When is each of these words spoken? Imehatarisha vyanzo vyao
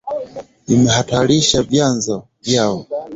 Imehatarisha 0.73 1.61
vyanzo 1.69 2.15
vyao 2.45 2.85